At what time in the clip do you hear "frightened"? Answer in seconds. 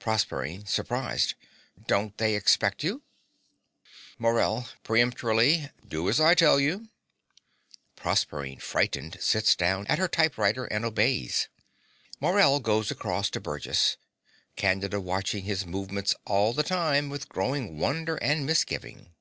8.60-9.16